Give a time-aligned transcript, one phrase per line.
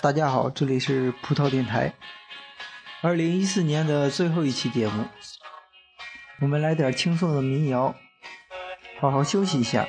[0.00, 1.94] 大家好，这里是葡萄电台，
[3.02, 5.04] 二零一四年的最后一期节目，
[6.40, 7.94] 我们来点轻松的民谣，
[8.98, 9.86] 好好休息一下，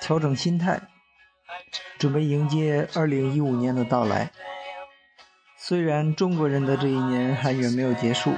[0.00, 0.80] 调整心态，
[1.98, 4.32] 准备迎接二零一五年的到来。
[5.56, 8.34] 虽然中国人的这一年还远没有结束，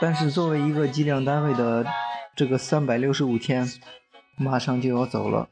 [0.00, 1.86] 但是作为一个计量单位的
[2.34, 3.68] 这个三百六十五天，
[4.40, 5.50] 马上就要走了，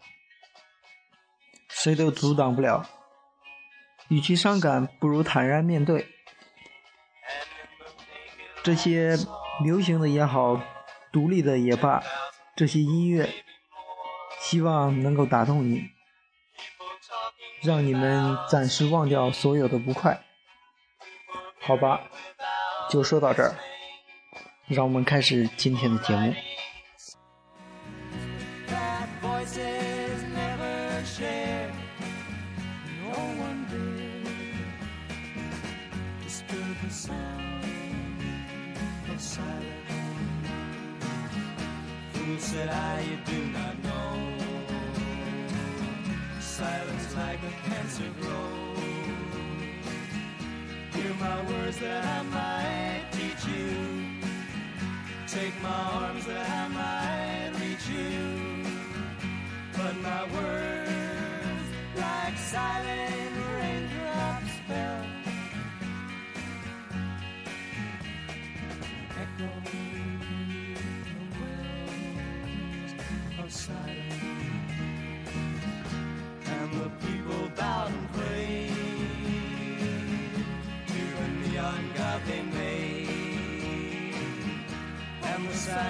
[1.69, 2.89] 谁都阻挡不了。
[4.09, 6.09] 与其伤感，不如坦然面对。
[8.63, 9.19] 这些
[9.63, 10.63] 流行的也好，
[11.13, 12.03] 独立的也罢，
[12.57, 13.29] 这些音乐，
[14.41, 15.91] 希望能够打动你，
[17.63, 20.25] 让你们暂时忘掉所有的不快。
[21.61, 22.01] 好吧，
[22.89, 23.55] 就说到这儿，
[24.67, 26.33] 让我们开始今天的节目。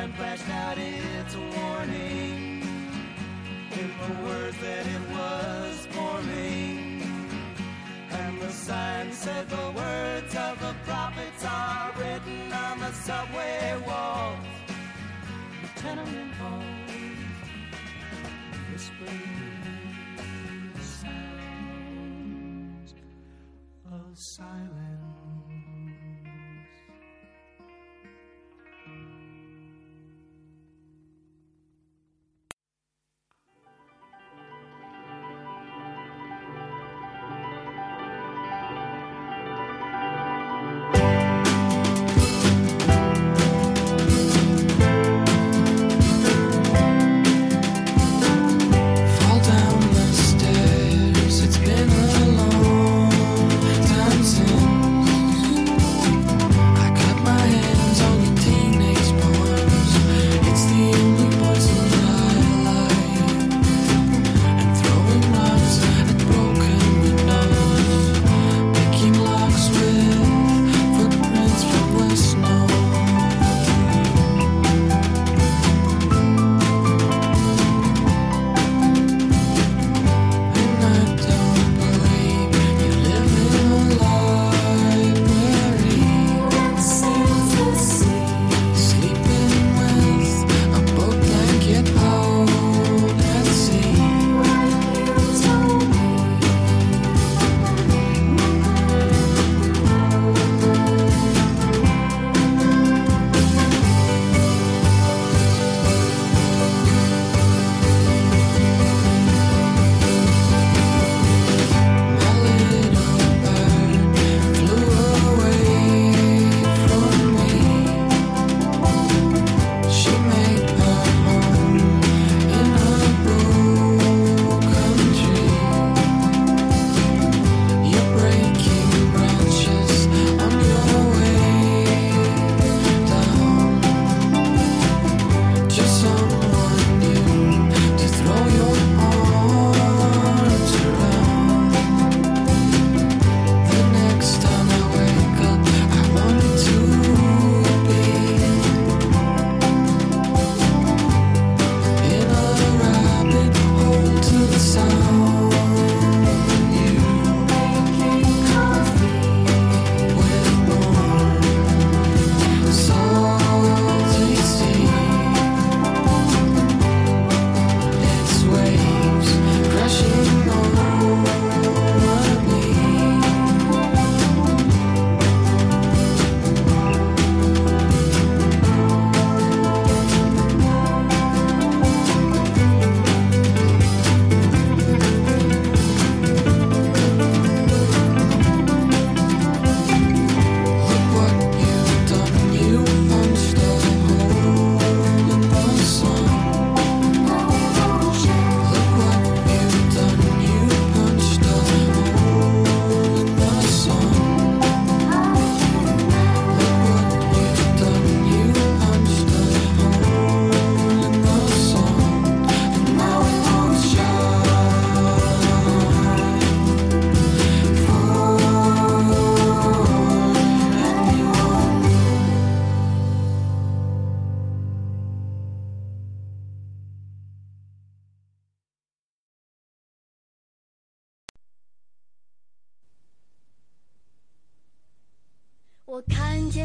[0.08, 2.62] Sign flashed out its warning
[3.72, 7.02] in the words that it was forming.
[8.10, 9.48] And the sign said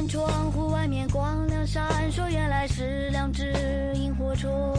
[0.08, 3.54] 窗户外面光亮闪烁原来是两只
[3.96, 4.73] 萤火虫。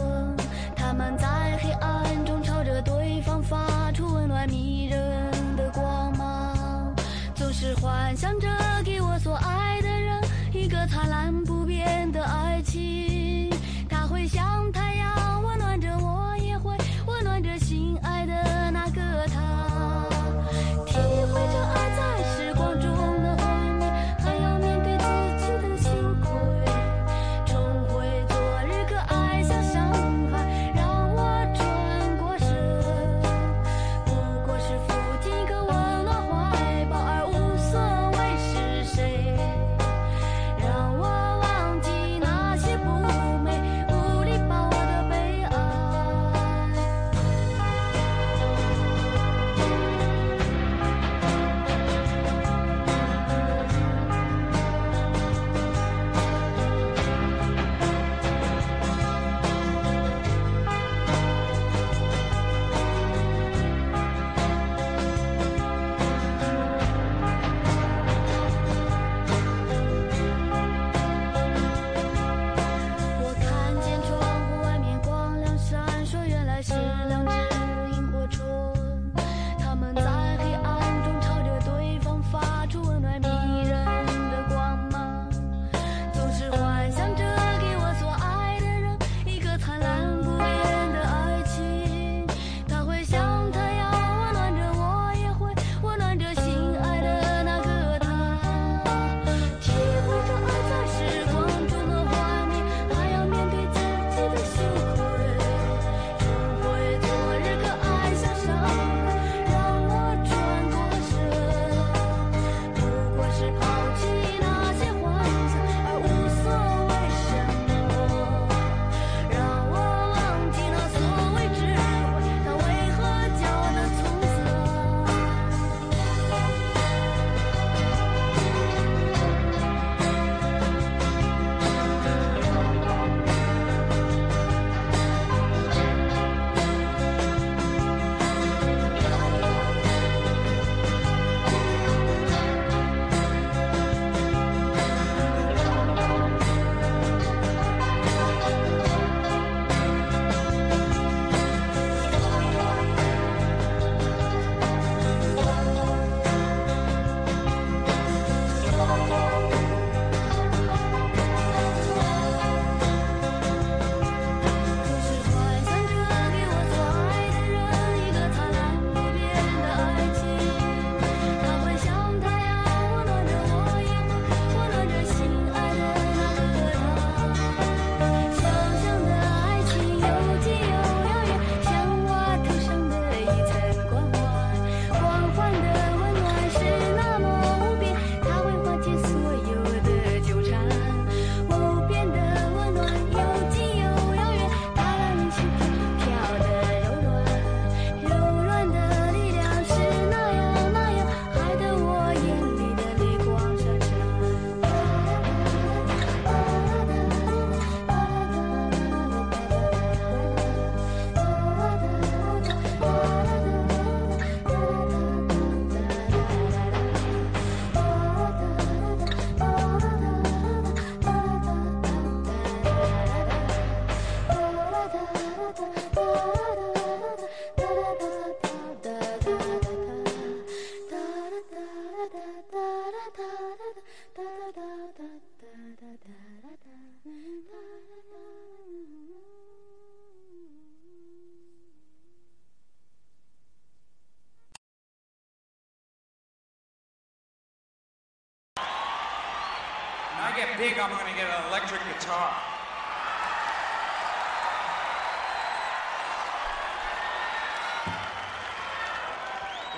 [250.84, 252.30] I'm going to get an electric guitar.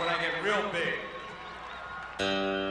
[0.00, 2.65] When I get real big.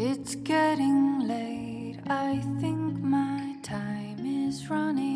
[0.00, 1.98] It's getting late.
[2.06, 5.07] I think my time is running.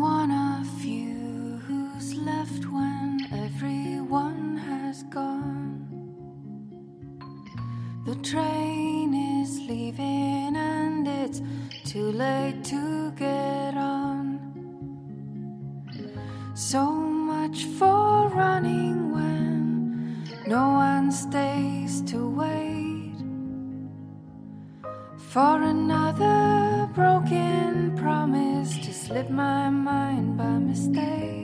[0.00, 5.88] One of you who's left when everyone has gone.
[8.04, 11.40] The train is leaving and it's
[11.84, 14.38] too late to get on.
[16.54, 23.16] So much for running when no one stays to wait
[25.16, 26.55] for another.
[29.06, 31.35] Slipped my mind by mistake.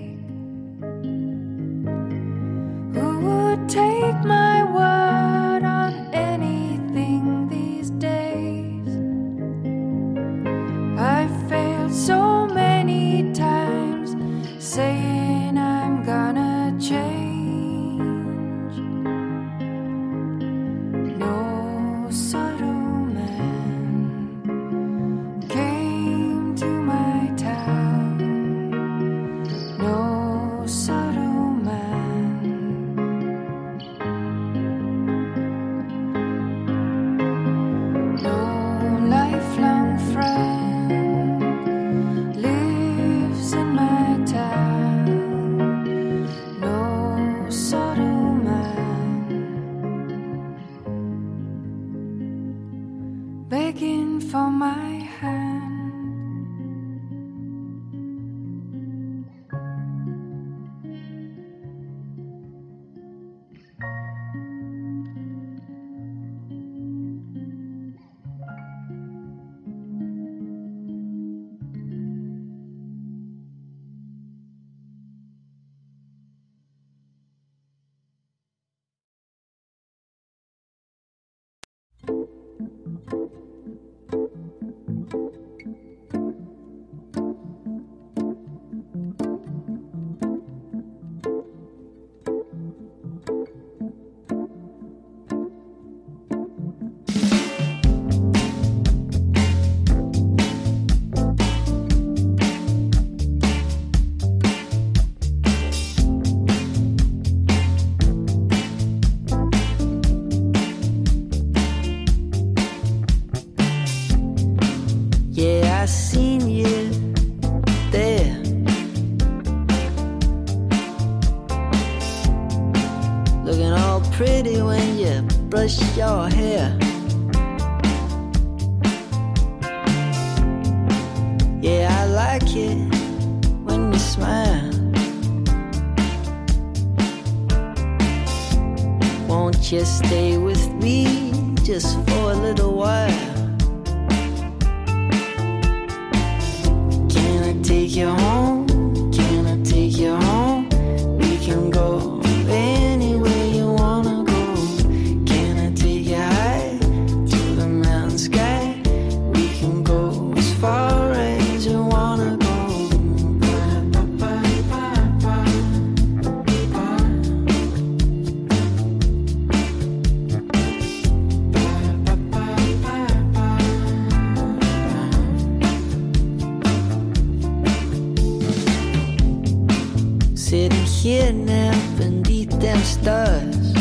[180.52, 183.72] sitting here now beneath them stars.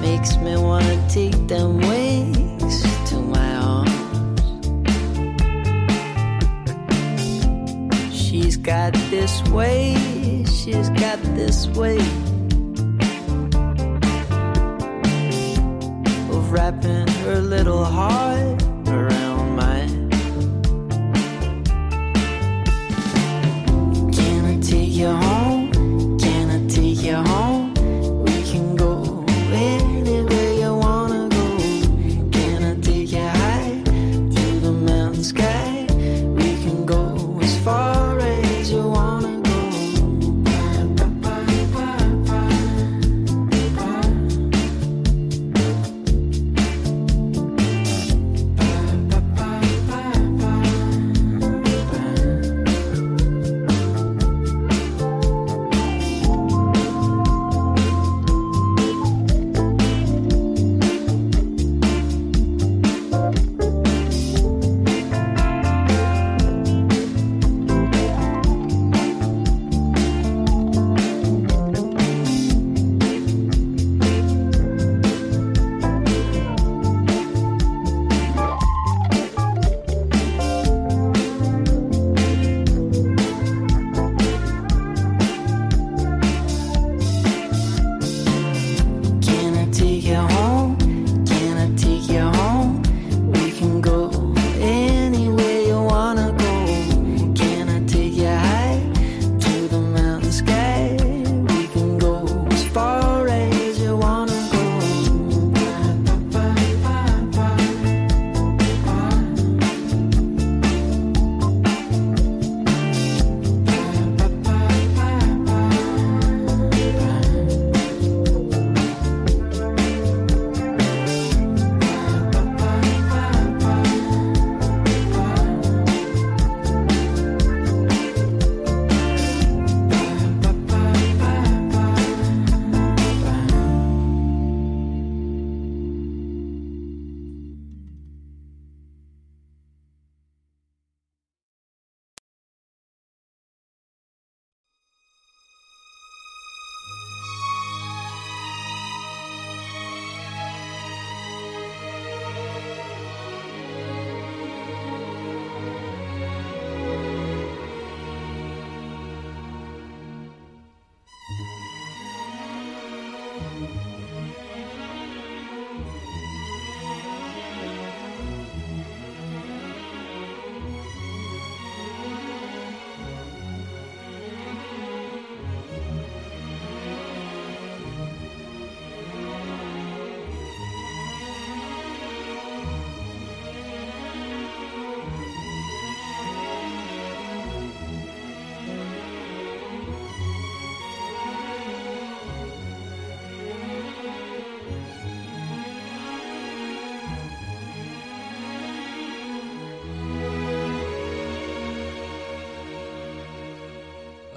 [0.00, 2.76] Makes me wanna take them wings
[3.10, 4.40] to my arms.
[8.16, 9.94] She's got this way,
[10.46, 11.98] she's got this way
[16.32, 18.47] of wrapping her little heart.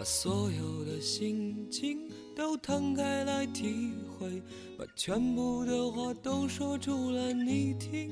[0.01, 4.41] 把所有的心情都摊开来体会，
[4.75, 8.09] 把全部的话都说出来你听。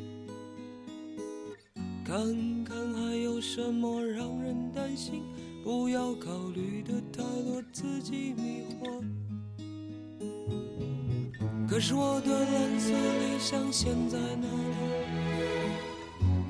[2.05, 5.23] 看看还有什么让人担心，
[5.63, 9.03] 不要考虑的太多，自己迷惑。
[11.67, 14.75] 可是我的蓝色理想现在哪里？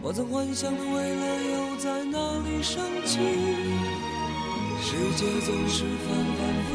[0.01, 3.19] 我曾幻想的未来又在哪里升起？
[4.81, 6.69] 世界总是反反复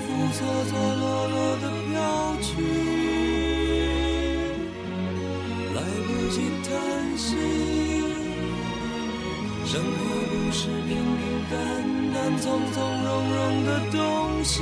[0.00, 1.92] 复、错错落落的飘
[2.40, 2.48] 去，
[5.74, 6.68] 来不及叹
[7.16, 7.26] 息。
[9.66, 9.88] 生活
[10.30, 11.52] 不是平平淡
[12.12, 13.98] 淡、从从容容的东
[14.42, 14.58] 西，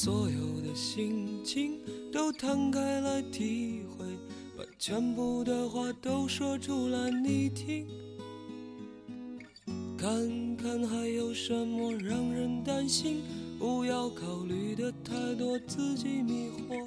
[0.00, 1.72] 所有的心情
[2.12, 4.06] 都摊开来体会，
[4.56, 7.84] 把全部的话都说出来你听。
[9.98, 13.22] 看看还有什么让人担心，
[13.58, 16.86] 不要考虑的太多，自己迷惑。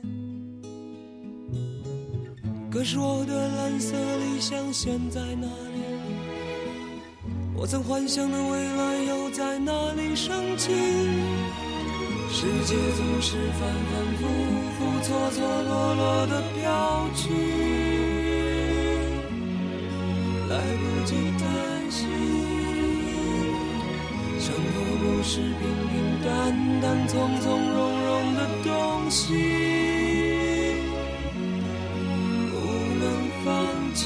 [2.72, 5.82] 可是我的蓝色理想现在哪里？
[7.58, 10.72] 我曾幻想的未来又在哪里升起？
[12.34, 14.26] 世界总是反反复
[14.78, 17.30] 复、错错落落的飘去，
[20.50, 21.46] 来不及叹
[21.92, 22.08] 息。
[24.40, 25.60] 生活不是平
[25.92, 26.30] 平淡
[26.82, 29.36] 淡、从从容容的东西，
[32.50, 32.56] 不
[32.98, 33.04] 能
[33.44, 33.52] 放
[33.94, 34.00] 弃。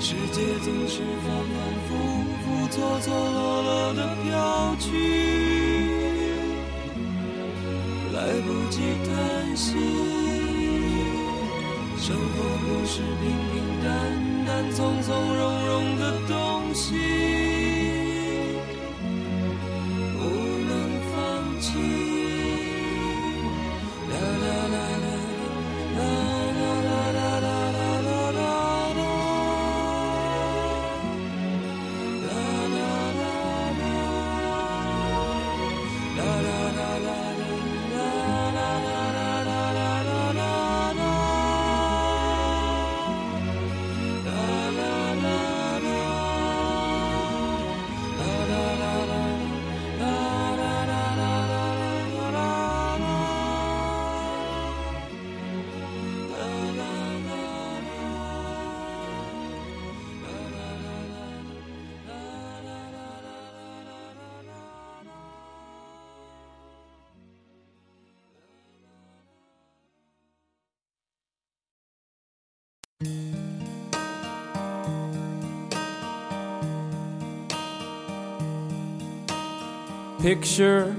[0.00, 1.54] 世界总是反反
[1.88, 1.88] 复
[2.42, 5.29] 复、错错落落的飘去。
[8.20, 9.72] 来不及叹息，
[11.96, 13.88] 生活不是平平淡
[14.46, 16.94] 淡、从从容容的东西，
[20.18, 20.20] 不
[20.68, 20.70] 能
[21.10, 21.16] 放
[21.62, 21.99] 弃。
[80.22, 80.94] Picture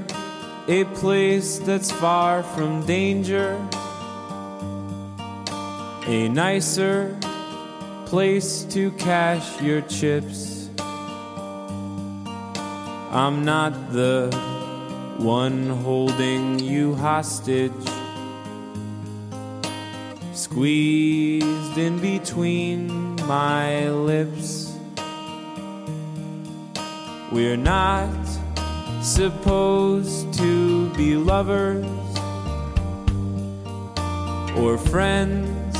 [0.67, 3.53] a place that's far from danger,
[6.07, 7.15] a nicer
[8.07, 10.69] place to cash your chips.
[13.12, 14.31] I'm not the
[15.17, 17.71] one holding you hostage,
[20.34, 24.75] squeezed in between my lips.
[27.31, 28.31] We're not
[29.01, 31.85] supposed to be lovers
[34.55, 35.75] or friends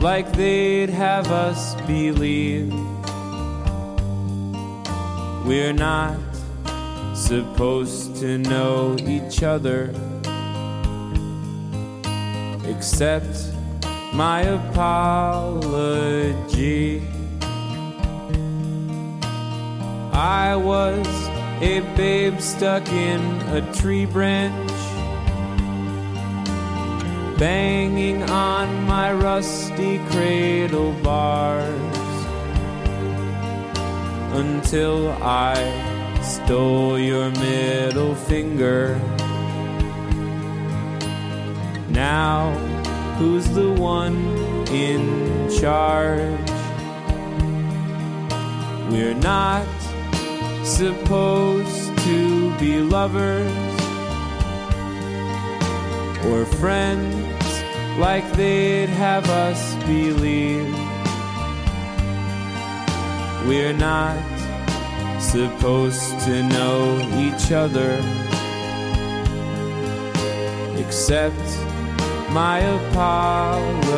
[0.00, 2.72] like they'd have us believe.
[5.44, 6.16] We're not
[7.14, 9.92] supposed to know each other
[12.64, 13.52] except
[14.14, 15.82] my apology.
[20.12, 21.29] I was
[21.60, 24.70] a babe stuck in a tree branch,
[27.38, 31.76] banging on my rusty cradle bars
[34.32, 35.54] until I
[36.22, 38.98] stole your middle finger.
[41.90, 42.52] Now,
[43.18, 44.16] who's the one
[44.68, 46.50] in charge?
[48.90, 49.79] We're not
[50.76, 53.52] supposed to be lovers
[56.26, 57.44] or friends
[57.98, 60.72] like they'd have us believe.
[63.46, 64.22] We're not
[65.20, 67.98] supposed to know each other
[70.78, 71.46] except
[72.30, 73.90] my apology.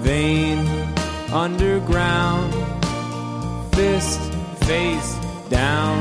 [0.00, 0.85] Vein
[1.32, 2.52] underground,
[3.74, 4.20] fist
[4.64, 5.16] face
[5.48, 6.00] down,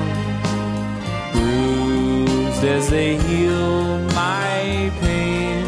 [1.31, 5.65] bruised as they heal my pain.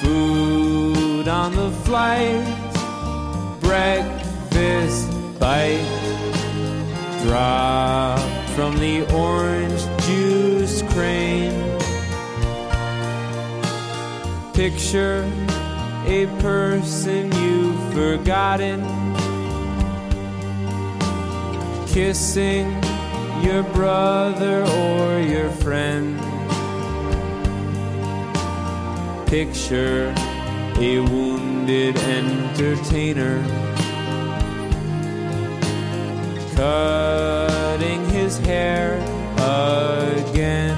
[0.00, 2.44] Food on the flight,
[3.60, 5.84] breakfast bite,
[7.24, 8.18] drop
[8.50, 11.78] from the orange juice crane.
[14.54, 15.30] Picture
[16.08, 18.80] a person you've forgotten
[21.86, 22.66] kissing
[23.42, 26.18] your brother or your friend.
[29.26, 30.14] Picture
[30.78, 33.44] a wounded entertainer
[36.56, 38.96] cutting his hair
[40.16, 40.77] again.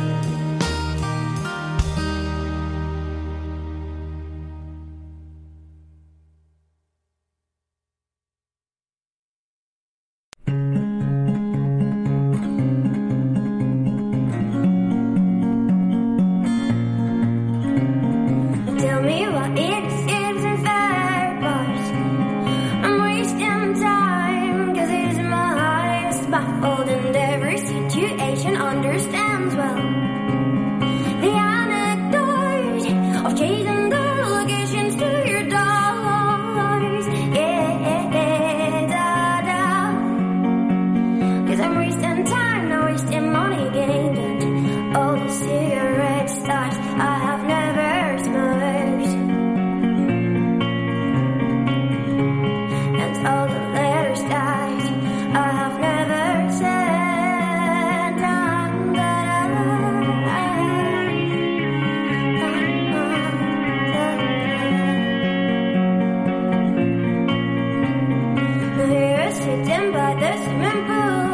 [70.86, 71.29] The